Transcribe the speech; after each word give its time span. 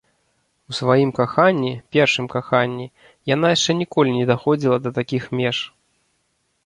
У 0.71 0.75
сваім 0.77 1.09
каханні, 1.19 1.73
першым 1.97 2.25
каханні, 2.35 2.87
яна 3.35 3.47
яшчэ 3.55 3.71
ніколі 3.85 4.17
не 4.19 4.25
даходзіла 4.33 4.77
да 4.87 4.97
такіх 5.01 5.23
меж. 5.43 5.57